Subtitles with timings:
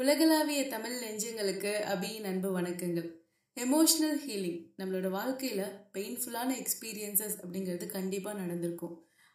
[0.00, 3.08] உலகளாவிய தமிழ் நெஞ்சங்களுக்கு அபியின் அன்பு வணக்கங்கள்.
[3.56, 8.94] எமோஷ்னல் ஹீலிங் நம்மளோட வாழ்க்கையில் பெயின்ஃபுல்லான எக்ஸ்பீரியன்சஸ் அப்படிங்கிறது கண்டிப்பாக நடந்திருக்கும்.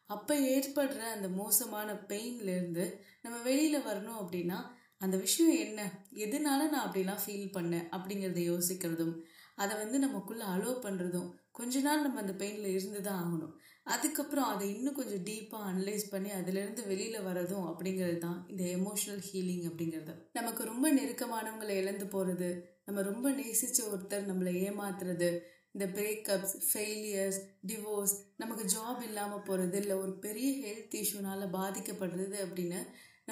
[0.09, 2.85] அப்போ ஏற்படுற அந்த மோசமான பெயின்லேருந்து
[3.21, 4.57] நம்ம வெளியில் வரணும் அப்படின்னா
[4.97, 5.79] அந்த விஷயம் என்ன?
[6.25, 9.15] எதனால நான் அப்படிலாம் ஃபீல் பண்ணேன் அப்படிங்கிறத யோசிக்கிறதும்
[9.55, 13.53] அதை வந்து நமக்குள்ளே அலோவ் பண்ணுறதும் கொஞ்ச நாள் நம்ம அந்த பெயினில் இருந்து தான் ஆகணும்.
[13.85, 19.65] அதுக்கப்புறம் அதை இன்னும் கொஞ்சம் டீப்பாக அனலைஸ் பண்ணி அதுலேருந்து வெளியில் வரதும் அப்படிங்கிறது தான் இந்த எமோஷனல் ஹீலிங்
[19.69, 20.13] அப்படிங்கிறது.
[20.33, 22.49] நமக்கு ரொம்ப நெருக்கமானவங்களை இழந்து போகிறது
[22.85, 25.29] நம்ம ரொம்ப நேசித்த ஒருத்தர் நம்மளை ஏமாத்துறது
[25.71, 32.81] இந்த பிரேக்கப்ஸ் ஃபெயிலியர்ஸ் டிவோர்ஸ் நமக்கு ஜாப் இல்லாமல் போகிறது இல்லை ஒரு பெரிய ஹெல்த் இஷ்யூனால் பாதிக்கப்படுறது அப்படின்னு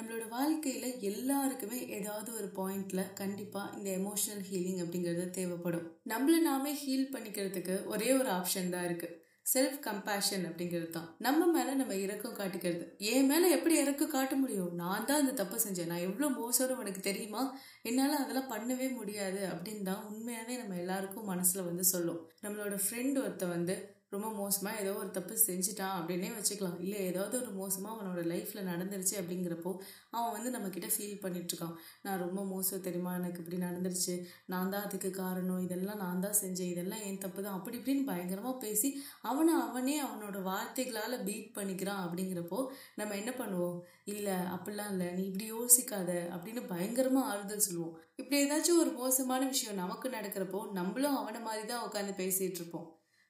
[0.00, 6.00] நம்மளோட வாழ்க்கையில் எல்லாருக்குமே ஏதாவது ஒரு பாயிண்டில் கண்டிப்பாக இந்த எமோஷனல் ஹீலிங் அப்படிங்கிறது தேவைப்படும்.
[6.08, 11.14] நம்மள நாமே ஹீல் பண்ணிக்கிறதுக்கு ஒரே ஒரு ஆப்ஷன் தான் இருக்குது செல்ஃப் கம்பேஷன் அப்படிங்கிறது தான்.
[11.18, 12.98] நம்ம மேலே நம்ம இறக்கம் காட்டிக்கிறது.
[12.98, 14.74] என் மேலே எப்படி இறக்கம் காட்ட முடியும்?
[14.74, 15.86] நான் தான் அந்த தப்பு செஞ்சேன்.
[15.86, 17.58] நான் எவ்வளோ மோசம் உனக்கு தெரியுமா?
[17.82, 22.30] என்னால் அதெல்லாம் பண்ணவே முடியாது அப்படின்னு தான் உண்மையாகவே நம்ம எல்லாருக்கும் மனசில் வந்து சொல்லும்.
[22.42, 26.78] நம்மளோட ஃப்ரெண்ட் ஒருத்த வந்து ரொம்ப மோசமாக ஏதோ ஒரு தப்பு செஞ்சுட்டான் அப்படின்னே வச்சுக்கலாம்.
[26.84, 29.72] இல்லை ஏதாவது ஒரு மோசமாக அவனோட லைஃப்பில் நடந்துருச்சு அப்படிங்கிறப்போ
[30.16, 33.12] அவன் வந்து நம்மக்கிட்ட ஃபீல் பண்ணிகிட்ருக்கான் நான் ரொம்ப மோசம் தெரியுமா?
[33.20, 34.14] எனக்கு இப்படி நடந்துருச்சு.
[34.52, 35.62] நான் தான் அதுக்கு காரணம்.
[35.66, 36.72] இதெல்லாம் நான் தான் செஞ்சேன்.
[36.74, 37.58] இதெல்லாம் என் தப்பு தான்.
[37.58, 38.90] அப்படி இப்படின்னு பயங்கரமாக பேசி
[39.32, 42.60] அவனை அவனே அவனோட வார்த்தைகளால் பீட் பண்ணிக்கிறான் அப்படிங்கிறப்போ
[43.00, 43.78] நம்ம என்ன பண்ணுவோம்?
[44.14, 45.10] இல்லை அப்படிலாம் இல்லை.
[45.18, 47.94] நீ இப்படி யோசிக்காத அப்படின்னு பயங்கரமாக ஆறுதல் சொல்லுவோம்.
[48.20, 52.88] இப்படி ஏதாச்சும் ஒரு மோசமான விஷயம் நமக்கு நடக்கிறப்போ நம்மளும் அவனை மாதிரி தான் உட்காந்து பேசிகிட்டு இருப்போம்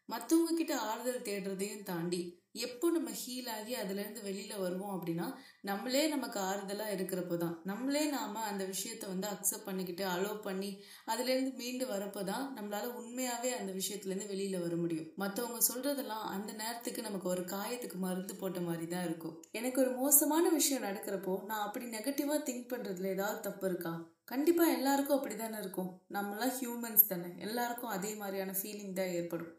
[0.09, 2.23] மற்றவங்க கிட்ட ஆறுதல் தேடுறதையும் தாண்டி
[2.65, 5.25] எப்போ நம்ம ஹீல் ஆகி அதுலேருந்து வெளியில் வருவோம் அப்படின்னா
[5.61, 10.71] நம்மளே நமக்கு ஆறுதலாக இருக்கிறப்போ தான் நம்மளே நாம் அந்த விஷயத்த வந்து அக்செப்ட் பண்ணிக்கிட்டு அலோவ் பண்ணி
[11.07, 15.09] அதுலேருந்து மீண்டு வரப்போ தான் நம்மளால் உண்மையாகவே அந்த விஷயத்துலேருந்து வெளியில் வர முடியும்.
[15.19, 19.35] மற்றவங்க சொல்கிறதெல்லாம் அந்த நேரத்துக்கு நமக்கு ஒரு காயத்துக்கு மருந்து போட்ட மாதிரி தான் இருக்கும்.
[19.53, 23.95] எனக்கு ஒரு மோசமான விஷயம் நடக்கிறப்போ நான் அப்படி நெகட்டிவாக திங்க் பண்ணுறதுல ஏதாவது தப்பு இருக்கா?
[24.25, 25.91] கண்டிப்பாக எல்லாருக்கும் அப்படி தானே இருக்கும்.
[26.11, 27.33] நம்மளாம் ஹியூமன்ஸ் தானே.
[27.39, 29.53] எல்லாருக்கும் அதே மாதிரியான ஃபீலிங் தான் ஏற்படும்.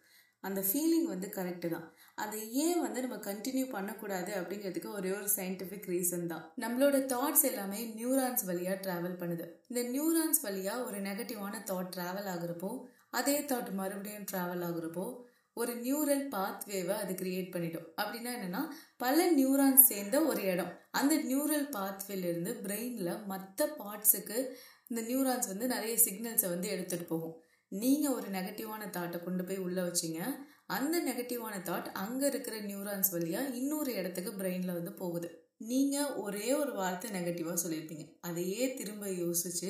[0.48, 1.86] அந்த ஃபீலிங் வந்து கரெக்டு தான்.
[2.24, 6.44] அதை ஏன் வந்து நம்ம கண்டினியூ பண்ணக்கூடாது அப்படிங்கிறதுக்கு ஒரே ஒரு சயின்டிஃபிக் ரீசன் தான்.
[6.64, 9.46] நம்மளோட தாட்ஸ் எல்லாமே நியூரான்ஸ் வழியாக ட்ராவல் பண்ணுது.
[9.72, 12.72] இந்த நியூரான்ஸ் வழியாக ஒரு நெகட்டிவான தாட் ட்ராவல் ஆகுறப்போ
[13.20, 15.06] அதே தாட் மறுபடியும் ட்ராவல் ஆகுறப்போ
[15.62, 17.86] ஒரு நியூரல் பாத்வேவை அது கிரியேட் பண்ணிடும்.
[18.02, 18.62] அப்படின்னா என்னன்னா
[19.04, 20.72] பல நியூரான்ஸ் சேர்ந்த ஒரு இடம்.
[21.00, 24.38] அந்த நியூரல் பாத்வேலேருந்து பிரெயினில் மற்ற பார்ட்ஸுக்கு
[24.90, 27.36] இந்த நியூரான்ஸ் வந்து நிறைய சிக்னல்ஸை வந்து எடுத்துகிட்டு போகும்.
[27.72, 30.22] நீங்கள் ஒரு நெகட்டிவான தாட்டை கொண்டு போய் உள்ளே வச்சிங்க.
[30.76, 35.28] அந்த நெகட்டிவான தாட் அங்கே இருக்கிற நியூரான்ஸ் வழியாக இன்னொரு இடத்துக்கு பிரெயினில் வந்து போகுது.
[35.72, 38.06] நீங்கள் ஒரே ஒரு வார்த்தை நெகட்டிவாக சொல்லியிருப்பீங்க.
[38.30, 39.70] அதையே திரும்ப யோசிச்சு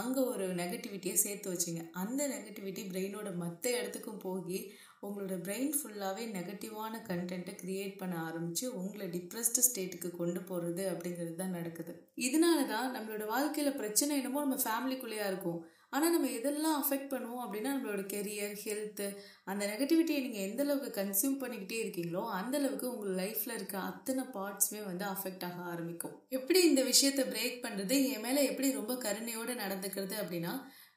[0.00, 1.82] அங்கே ஒரு நெகட்டிவிட்டியை சேர்த்து வச்சிங்க.
[2.02, 4.60] அந்த நெகட்டிவிட்டி பிரெயினோட மற்ற இடத்துக்கும் போகி
[5.06, 11.56] உங்களோட பிரெயின் ஃபுல்லாகவே நெகட்டிவான கண்டென்ட்டை க்ரியேட் பண்ண ஆரம்பித்து உங்களை டிப்ரெஸ்டு ஸ்டேட்டுக்கு கொண்டு போகிறது அப்படிங்கிறது தான்
[11.58, 11.92] நடக்குது.
[12.26, 15.60] இதனால தான் நம்மளோட வாழ்க்கையில் பிரச்சனை என்னமோ நம்ம ஃபேமிலிக்குள்ளேயா இருக்கும்.
[15.92, 19.06] ஆனால் நம்ம எதெல்லாம் அஃபெக்ட் பண்ணுவோம் அப்படின்னா நம்மளோட கெரியர் ஹெல்த்து
[19.50, 24.80] அந்த நெகட்டிவிட்டியை நீங்கள் எந்த அளவுக்கு கன்சியூம் பண்ணிக்கிட்டே இருக்கீங்களோ அந்த அளவுக்கு உங்கள் லைஃப்பில் இருக்க அத்தனை பார்ட்ஸுமே
[24.84, 26.14] வந்து அஃபெக்ட் ஆக ஆரம்பிக்கும்.
[26.38, 30.54] எப்படி இந்த விஷயத்தை பிரேக் பண்ணுறது என் மேலே எப்படி ரொம்ப கருணையோடு நடந்துக்கிறது அப்படின்னா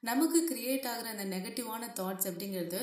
[0.09, 2.81] நமக்கு கிரியேட் ஆகிற அந்த நெகட்டிவான தாட்ஸ் அப்படிங்கிறது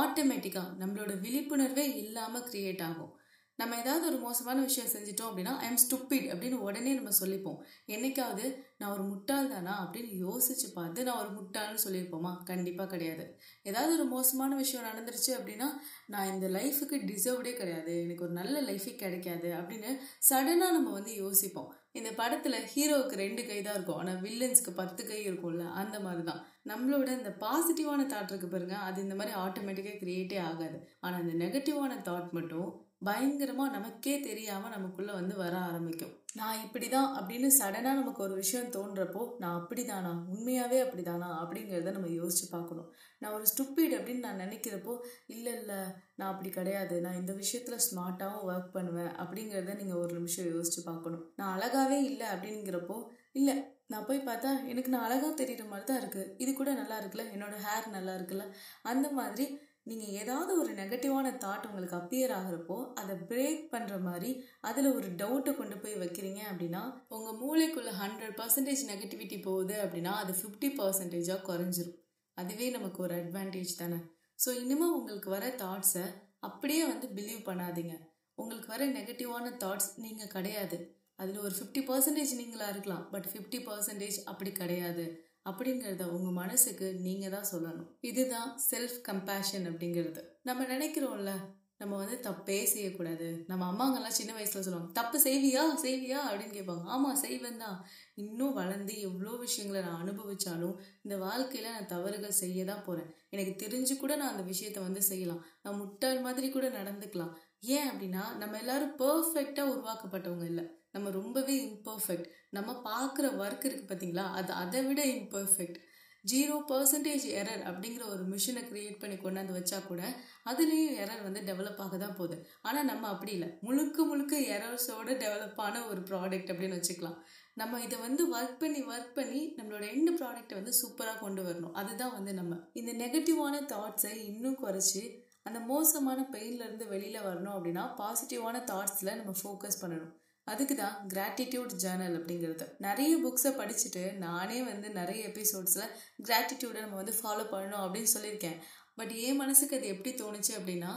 [0.00, 3.12] ஆட்டோமேட்டிக்காக நம்மளோட விழிப்புணர்வே இல்லாமல் க்ரியேட் ஆகும்.
[3.58, 7.58] நம்ம ஏதாவது ஒரு மோசமான விஷயம் செஞ்சிட்டோம் அப்படின்னா ஐ எம் ஸ்டூப்பிட் அப்படின்னு உடனே நம்ம சொல்லிப்போம்.
[7.86, 8.44] என்னைக்காவது
[8.78, 9.74] நான் ஒரு முட்டாள் தானா?
[9.84, 12.42] அப்படின்னு யோசிச்சு பார்த்து நான் ஒரு முட்டாள்னு சொல்லியிருப்போமா?
[12.44, 13.38] கண்டிப்பாக கிடையாது.
[13.62, 15.68] ஏதாவது ஒரு மோசமான விஷயம் நடந்துருச்சு அப்படின்னா
[16.06, 18.02] நான் இந்த லைஃபுக்கு டிசர்வ்டே கிடையாது.
[18.02, 19.48] எனக்கு ஒரு நல்ல லைஃபே கிடைக்காது.
[19.52, 19.92] அப்படின்னு
[20.30, 21.74] சடனாக நம்ம வந்து யோசிப்போம்.
[21.92, 23.96] இந்த படத்தில் ஹீரோவுக்கு ரெண்டு கை தான் இருக்கும்.
[23.96, 29.02] ஆனால் வில்லன்ஸ்க்கு பத்து கை இருக்கும்ல அந்த மாதிரி தான் நம்மளோட இந்த பாசிட்டிவான தாட் இருக்கு பாருங்க அது
[29.02, 30.78] இந்த மாதிரி ஆட்டோமேட்டிக்காக கிரியேட்டே ஆகாது.
[31.00, 36.12] ஆனால் இந்த நெகட்டிவான தாட் மட்டும் பயங்கரமாக நமக்கே தெரியாமல் நமக்குள்ளே வந்து வர ஆரம்பிக்கும்.
[36.40, 41.28] நான் இப்படி தான் அப்படின்னு சடனாக நமக்கு ஒரு விஷயம் தோன்றப்போ நான் அப்படி தானா உண்மையாகவே அப்படி தானா
[41.40, 42.88] அப்படிங்கிறத நம்ம யோசிச்சு பார்க்கணும்.
[43.22, 44.94] நான் ஒரு ஸ்டுப்பிட் அப்படின்னு நான் நினைக்கிறப்போ
[45.34, 45.80] இல்லை இல்லை
[46.18, 46.94] நான் அப்படி கிடையாது.
[47.06, 49.12] நான் இந்த விஷயத்தில் ஸ்மார்ட்டாகவும் ஒர்க் பண்ணுவேன்.
[49.24, 51.26] அப்படிங்கிறத நீங்கள் ஒரு நிமிஷம் யோசிச்சு பார்க்கணும்.
[51.40, 52.98] நான் அழகாகவே இல்லை அப்படிங்கிறப்போ
[53.40, 53.56] இல்லை
[53.92, 57.24] நான் போய் பார்த்தா எனக்கு நான் அழகாக தெரிகிற மாதிரி தான் இருக்குது இது கூட நல்லா இருக்குல்ல?
[57.34, 58.44] என்னோடய ஹேர் நல்லா இருக்குல்ல?
[58.90, 59.46] அந்த மாதிரி
[59.86, 64.30] நீங்கள் ஏதாவது ஒரு நெகட்டிவான தாட் உங்களுக்கு அப்பியர் ஆகிறப்போ அதை பிரேக் பண்ணுற மாதிரி
[64.68, 66.82] அதில் ஒரு டவுட்டை கொண்டு போய் வைக்கிறீங்க அப்படின்னா
[67.16, 71.98] உங்கள் மூளைக்குள்ளே ஹண்ட்ரட் பர்சன்டேஜ் நெகட்டிவிட்டி போகுது அப்படின்னா அது ஃபிஃப்டி பர்சன்டேஜாக குறைஞ்சிரும்.
[72.36, 73.98] அதுவே நமக்கு ஒரு அட்வான்டேஜ் தானே.
[74.44, 76.06] ஸோ இனிமேல் உங்களுக்கு வர தாட்ஸை
[76.48, 77.96] அப்படியே வந்து பிலீவ் பண்ணாதீங்க.
[78.38, 80.78] உங்களுக்கு வர நெகட்டிவான தாட்ஸ் நீங்கள் கிடையாது.
[81.20, 85.04] அதில் ஒரு ஃபிஃப்டி பர்சன்டேஜ் நீங்களாக இருக்கலாம் பட் ஃபிஃப்டி பர்சன்டேஜ் அப்படி கிடையாது.
[85.46, 87.88] அப்படிங்கிறத உங்கள் மனசுக்கு நீங்கள் தான் சொல்லணும்.
[88.00, 90.22] இதுதான் செல்ஃப் கம்பேஷன் அப்படிங்கிறது.
[90.42, 91.32] நம்ம நினைக்கிறோம்ல
[91.78, 93.44] நம்ம வந்து தப்பே செய்யக்கூடாது.
[93.46, 96.20] நம்ம அம்மாங்கெல்லாம் சின்ன வயசுல சொல்லுவாங்க தப்பு செய்வியா செய்வியா?
[96.28, 96.84] அப்படின்னு கேட்பாங்க.
[96.84, 97.78] ஆமாம் செய்வேன் தான்.
[98.14, 103.10] இன்னும் வளர்ந்து எவ்வளோ விஷயங்களை நான் அனுபவிச்சாலும் இந்த வாழ்க்கையில நான் தவறுகள் செய்ய தான் போறேன்.
[103.28, 105.42] எனக்கு தெரிஞ்சு கூட நான் அந்த விஷயத்த வந்து செய்யலாம்.
[105.62, 107.34] நான் முட்டாள் மாதிரி கூட நடந்துக்கலாம்.
[107.60, 110.64] ஏன் அப்படின்னா நம்ம எல்லாரும் பர்ஃபெக்டா உருவாக்கப்பட்டவங்க இல்லை.
[110.90, 114.26] நம்ம ரொம்பவே இம்பர்ஃபெக்ட் நம்ம பார்க்குற ஒர்க் இருக்குது பார்த்தீங்களா?
[114.38, 115.78] அது அதை விட இம்பர்ஃபெக்ட்
[116.24, 120.02] ஜீரோ பர்சன்டேஜ் எரர் அப்படிங்கிற ஒரு மிஷினை க்ரியேட் பண்ணி கொண்டாந்து வச்சா கூட
[120.50, 122.36] அதுலேயும் எரர் வந்து டெவலப் ஆக தான் போகுது.
[122.62, 123.48] ஆனால் நம்ம அப்படி இல்லை.
[123.60, 127.18] முழுக்க முழுக்க எரர்ஸோட டெவலப் ஆன ஒரு ப்ராடக்ட் அப்படின்னு வச்சுக்கலாம்.
[127.54, 131.72] நம்ம இதை வந்து ஒர்க் பண்ணி ஒர்க் பண்ணி நம்மளோட எண்டு ப்ராடக்ட்டை வந்து சூப்பராக கொண்டு வரணும்.
[131.72, 132.56] அதுதான் வந்து நம்ம.
[132.72, 135.02] இந்த நெகட்டிவான தாட்ஸை இன்னும் குறைச்சி
[135.42, 140.12] அந்த மோசமான பெயின்லேருந்து வெளியில் வரணும் அப்படின்னா பாசிட்டிவான தாட்ஸில் நம்ம ஃபோக்கஸ் பண்ணணும்.
[140.44, 142.66] அதுக்கு தான் கிராட்டிடியூட் ஜேர்னல் அப்படிங்கிறது.
[142.78, 145.90] நிறைய புக்ஸை படிச்சுட்டு நானே வந்து நிறைய எபிசோட்ஸில்
[146.24, 148.58] கிராட்டிடியூடை நம்ம வந்து ஃபாலோ பண்ணணும் அப்படின்னு சொல்லியிருக்கேன்.
[148.94, 150.92] பட் என் மனசுக்கு அது எப்படி தோணுச்சு அப்படின்னா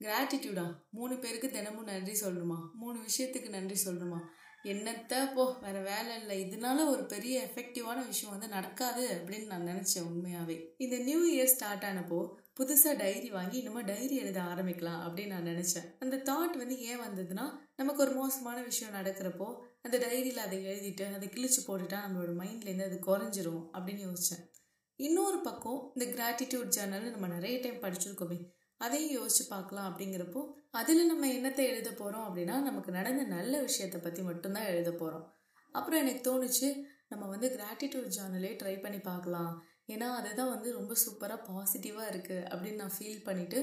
[0.00, 2.58] கிராட்டிடியூடா மூணு பேருக்கு தினமும் நன்றி சொல்லணுமா?
[2.72, 4.18] மூணு விஷயத்துக்கு நன்றி சொல்லணுமா?
[4.62, 6.36] என்னத்தை போ வேற வேலை இல்லை.
[6.44, 11.82] இதனால ஒரு பெரிய எஃபெக்டிவான விஷயம் வந்து நடக்காது அப்படின்னு நான் நினச்சேன் உண்மையாகவே இந்த நியூ இயர் ஸ்டார்ட்
[11.82, 12.20] ஆனப்போ
[12.60, 15.88] புதுசாக டைரி வாங்கி இனிமே டைரி எழுத ஆரம்பிக்கலாம் அப்படின்னு நான் நினச்சேன்.
[15.98, 17.44] அந்த தாட் வந்து ஏன் வந்ததுன்னா
[17.76, 19.48] நமக்கு ஒரு மோசமான விஷயம் நடக்கிறப்போ
[19.82, 24.44] அந்த டைரியில் அதை எழுதிட்டு அதை கிழிச்சு போட்டுட்டா நம்மளோட மைண்ட்லேருந்து அது குறைஞ்சிரும் அப்படின்னு யோசித்தேன்
[25.00, 28.38] இன்னொரு பக்கம் இந்த கிராட்டிடியூட் ஜேர்னல் நம்ம நிறைய டைம் படிச்சிருக்கோமே
[28.80, 34.22] அதையும் யோசிச்சு பார்க்கலாம் அப்படிங்கிறப்போ அதில் நம்ம என்னத்தை எழுத போகிறோம் அப்படின்னா நமக்கு நடந்த நல்ல விஷயத்தை பற்றி
[34.22, 35.24] மட்டும்தான் எழுத போகிறோம்
[35.72, 36.68] அப்புறம் எனக்கு தோணுச்சு
[37.08, 39.52] நம்ம வந்து கிராட்டிடியூட் ஜேர்னலே ட்ரை பண்ணி பார்க்கலாம்.
[39.88, 43.58] ஏன்னா அதுதான் வந்து ரொம்ப சூப்பராக பாசிட்டிவாக இருக்குது அப்படின்னு நான் ஃபீல் பண்ணிவிட்டு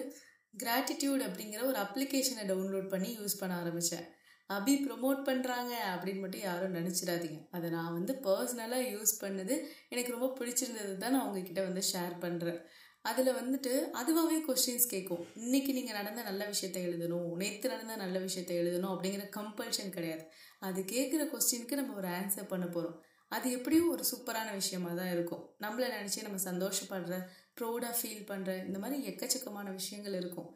[0.64, 4.06] கிராட்டிடியூட் அப்படிங்கிற ஒரு அப்ளிகேஷனை டவுன்லோட் பண்ணி யூஸ் பண்ண ஆரம்பித்தேன்
[4.50, 7.40] அபி ப்ரொமோட் பண்ணுறாங்க அப்படின்னு மட்டும் யாரும் நினச்சிடாதீங்க.
[7.52, 9.56] அதை நான் வந்து பர்சனலாக யூஸ் பண்ணது
[9.90, 12.60] எனக்கு ரொம்ப பிடிச்சிருந்தது தான் நான் உங்ககிட்ட வந்து ஷேர் பண்ணுறேன்
[13.06, 18.52] அதில் வந்துட்டு அதுவாகவே கொஸ்டின்ஸ் கேட்கும் இன்றைக்கி நீங்கள் நடந்த நல்ல விஷயத்த எழுதணும் நேற்று நடந்த நல்ல விஷயத்த
[18.62, 20.24] எழுதணும் அப்படிங்கிற கம்பல்ஷன் கிடையாது.
[20.60, 22.98] அது கேட்குற கொஸ்டினுக்கு நம்ம ஒரு ஆன்சர் பண்ண போகிறோம்
[23.34, 25.44] அது எப்படியும் ஒரு சூப்பரான விஷயமா தான் இருக்கும்.
[25.64, 27.16] நம்மளை நினச்சி நம்ம சந்தோஷப்படுற
[27.58, 30.50] ப்ரௌடாக ஃபீல் பண்ணுற இந்த மாதிரி எக்கச்சக்கமான விஷயங்கள் இருக்கும்.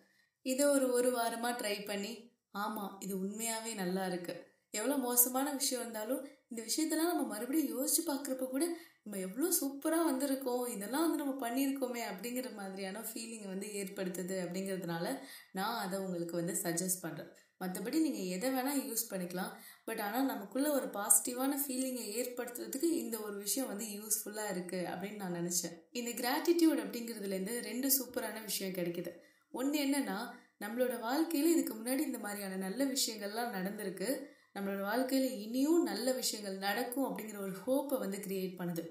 [0.46, 2.14] இதை ஒரு ஒரு வாரமாக ட்ரை பண்ணி
[2.56, 4.44] ஆமாம் இது உண்மையாகவே நல்லா இருக்குது
[4.74, 8.66] எவ்வளோ மோசமான விஷயம் இருந்தாலும் இந்த விஷயத்தெல்லாம் நம்ம மறுபடியும் யோசிச்சு பார்க்குறப்ப கூட
[9.02, 15.06] நம்ம எவ்வளோ சூப்பராக வந்திருக்கோம் இதெல்லாம் வந்து நம்ம பண்ணியிருக்கோமே அப்படிங்கிற மாதிரியான ஃபீலிங்கை வந்து ஏற்படுத்துது அப்படிங்கிறதுனால
[15.52, 17.32] நான் அதை உங்களுக்கு வந்து சஜஸ்ட் பண்ணுறேன்
[17.62, 19.54] மற்றபடி நீங்கள் எதை வேணால் யூஸ் பண்ணிக்கலாம்.
[19.88, 25.38] பட் ஆனால் நமக்குள்ள ஒரு பாசிட்டிவான ஃபீலிங்கை ஏற்படுத்துறதுக்கு இந்த ஒரு விஷயம் வந்து யூஸ்ஃபுல்லாக இருக்குது அப்படின்னு நான்
[25.40, 25.76] நினச்சேன்.
[26.00, 29.14] இந்த கிராட்டிடியூட் அப்படிங்கிறதுலேருந்து ரெண்டு சூப்பரான விஷயம் கிடைக்குது.
[29.60, 30.18] ஒன்று என்னென்னா
[30.64, 34.10] நம்மளோட வாழ்க்கையில் இதுக்கு முன்னாடி இந்த மாதிரியான நல்ல விஷயங்கள்லாம் நடந்திருக்கு.
[34.56, 38.84] நம்மளோட வாழ்க்கையில் இனியும் நல்ல விஷயங்கள் நடக்கும் அப்படிங்கிற ஒரு ஹோப்பை வந்து கிரியேட் பண்ணுது.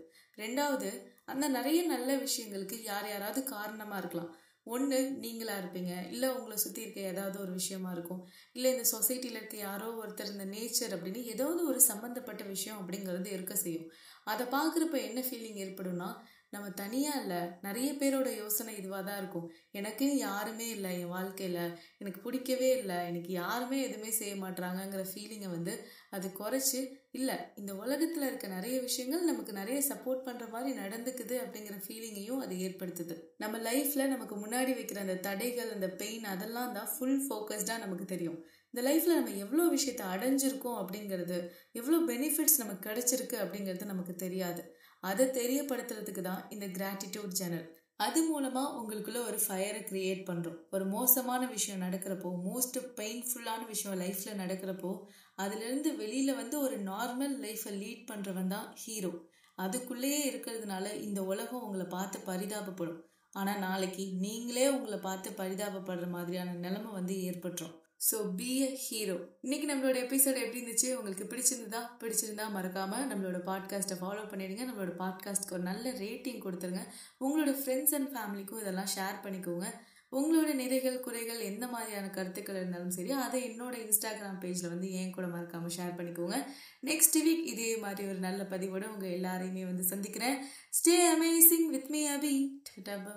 [0.42, 0.90] ரெண்டாவது
[1.32, 4.32] அந்த நிறைய நல்ல விஷயங்களுக்கு யார் யாராவது காரணமாக இருக்கலாம்.
[4.74, 5.92] ஒன்று நீங்களாக இருப்பீங்க.
[6.12, 8.22] இல்லை உங்களை சுற்றி இருக்க ஏதாவது ஒரு விஷயமா இருக்கும்.
[8.52, 13.56] இல்லை இந்த சொசைட்டியில் இருக்க யாரோ ஒருத்தர் இந்த நேச்சர் அப்படின்னு ஏதாவது ஒரு சம்மந்தப்பட்ட விஷயம் அப்படிங்கிறது இருக்க
[13.64, 13.88] செய்யும்.
[14.32, 16.08] அதை பார்க்குறப்ப என்ன ஃபீலிங் ஏற்படும்னா
[16.52, 19.46] நம்ம தனியாக இல்லை நிறைய பேரோட யோசனை இதுவாக தான் இருக்கும்.
[19.78, 21.62] எனக்குன்னு யாருமே இல்லை என் வாழ்க்கையில்.
[21.98, 22.98] எனக்கு பிடிக்கவே இல்லை.
[23.10, 25.74] எனக்கு யாருமே எதுவுமே செய்ய மாட்றாங்கங்கிற ஃபீலிங்கை வந்து
[26.16, 26.80] அது குறைச்சி
[27.18, 32.54] இல்லை இந்த உலகத்தில் இருக்க நிறைய விஷயங்கள் நமக்கு நிறைய சப்போர்ட் பண்ணுற மாதிரி நடந்துக்குது அப்படிங்கிற ஃபீலிங்கையும் அது
[32.66, 33.16] ஏற்படுத்துது.
[33.36, 38.38] நம்ம லைஃப்பில் நமக்கு முன்னாடி வைக்கிற அந்த தடைகள் அந்த பெயின் அதெல்லாம் தான் ஃபுல் ஃபோக்கஸ்டாக நமக்கு தெரியும்.
[38.70, 41.36] இந்த லைஃப்பில் நம்ம எவ்வளோ விஷயத்த அடைஞ்சிருக்கோம் அப்படிங்கிறது
[41.72, 44.62] எவ்வளோ பெனிஃபிட்ஸ் நமக்கு கிடைச்சிருக்கு அப்படிங்கிறது நமக்கு தெரியாது.
[45.08, 47.66] அதை தெரியப்படுத்துறதுக்கு தான் இந்த கிராட்டிடியூட் ஜேர்னல்
[48.04, 54.40] அது மூலமாக உங்களுக்குள்ள ஒரு ஃபயரை கிரியேட் பண்ணுறோம் ஒரு மோசமான விஷயம் நடக்கிறப்போ மோஸ்ட் பெயின்ஃபுல்லான விஷயம் லைஃப்பில்
[54.42, 54.90] நடக்கிறப்போ
[55.38, 59.12] அதுலேருந்து வெளியில் வந்து ஒரு நார்மல் லைஃப்பை லீட் பண்ணுறவன் தான் ஹீரோ
[59.58, 63.00] அதுக்குள்ளேயே இருக்கிறதுனால இந்த உலகம் உங்களை பார்த்து பரிதாபப்படும்.
[63.32, 67.74] ஆனால் நாளைக்கு நீங்களே உங்களை பார்த்து பரிதாபப்படுற மாதிரியான நிலைமை வந்து ஏற்பட்டுரும்.
[68.10, 70.94] ஸோ பி அ ஹீரோ இன்னைக்கு நம்மளோட எபிசோட் எப்படி இருந்துச்சு?
[70.94, 71.80] உங்களுக்கு பிடிச்சிருந்ததா?
[72.00, 74.64] பிடிச்சிருந்தா மறக்காம நம்மளோட பாட்காஸ்ட்டை ஃபாலோ பண்ணிடுங்க.
[74.70, 76.82] நம்மளோட பாட்காஸ்ட்க்கு ஒரு நல்ல ரேட்டிங் கொடுத்துருங்க.
[77.20, 79.68] உங்களோட ஃப்ரெண்ட்ஸ் அண்ட் ஃபேமிலிக்கும் இதெல்லாம் ஷேர் பண்ணிக்கோங்க.
[80.12, 85.26] உங்களோட நிறைகள் குறைகள் எந்த மாதிரியான கருத்துக்கள் இருந்தாலும் சரி அதை என்னோட இன்ஸ்டாகிராம் பேஜில் வந்து ஏன் கூட
[85.26, 86.38] மறக்காமல் ஷேர் பண்ணிக்கோங்க.
[86.82, 90.38] நெக்ஸ்ட் வீக் இதே மாதிரி ஒரு நல்ல பதிவோட உங்கள் எல்லாரையுமே வந்து சந்திக்கிறேன்.
[90.78, 92.34] Stay amazing with me Abi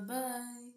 [0.07, 0.68] bye